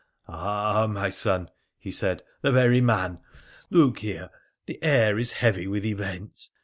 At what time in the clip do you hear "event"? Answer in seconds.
5.85-6.49